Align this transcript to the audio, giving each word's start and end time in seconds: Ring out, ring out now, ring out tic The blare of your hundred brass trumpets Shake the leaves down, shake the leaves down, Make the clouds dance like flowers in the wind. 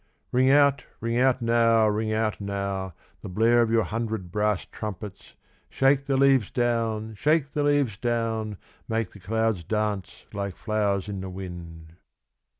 Ring 0.31 0.49
out, 0.49 0.83
ring 0.99 1.19
out 1.19 1.43
now, 1.43 1.87
ring 1.87 2.11
out 2.11 2.39
tic 2.39 2.47
The 3.21 3.29
blare 3.29 3.61
of 3.61 3.69
your 3.69 3.83
hundred 3.83 4.31
brass 4.31 4.65
trumpets 4.71 5.35
Shake 5.69 6.05
the 6.07 6.17
leaves 6.17 6.49
down, 6.49 7.13
shake 7.13 7.51
the 7.51 7.61
leaves 7.61 7.97
down, 7.97 8.57
Make 8.87 9.11
the 9.11 9.19
clouds 9.19 9.63
dance 9.63 10.25
like 10.33 10.55
flowers 10.55 11.07
in 11.07 11.21
the 11.21 11.29
wind. 11.29 11.97